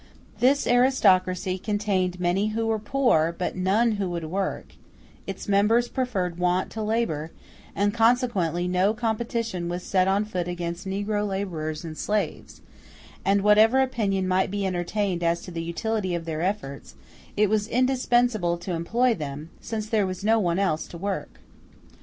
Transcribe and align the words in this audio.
This 0.39 0.65
aristocracy 0.65 1.59
contained 1.59 2.19
many 2.19 2.47
who 2.57 2.65
were 2.65 2.79
poor, 2.79 3.35
but 3.37 3.55
none 3.55 3.91
who 3.97 4.09
would 4.09 4.23
work; 4.23 4.73
its 5.27 5.47
members 5.47 5.87
preferred 5.87 6.39
want 6.39 6.71
to 6.71 6.81
labor, 6.81 7.29
consequently 7.93 8.67
no 8.67 8.95
competition 8.95 9.69
was 9.69 9.83
set 9.83 10.07
on 10.07 10.25
foot 10.25 10.47
against 10.47 10.87
negro 10.87 11.27
laborers 11.27 11.85
and 11.85 11.95
slaves, 11.95 12.61
and, 13.23 13.43
whatever 13.43 13.79
opinion 13.79 14.27
might 14.27 14.49
be 14.49 14.65
entertained 14.65 15.21
as 15.21 15.39
to 15.43 15.51
the 15.51 15.61
utility 15.61 16.15
of 16.15 16.25
their 16.25 16.41
efforts, 16.41 16.95
it 17.37 17.47
was 17.47 17.67
indispensable 17.67 18.57
to 18.57 18.71
employ 18.73 19.13
them, 19.13 19.51
since 19.59 19.85
there 19.87 20.07
was 20.07 20.23
no 20.23 20.39
one 20.39 20.57
else 20.57 20.87
to 20.87 20.97
work. 20.97 21.39